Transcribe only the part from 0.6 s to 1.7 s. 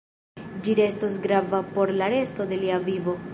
Ĝi restos grava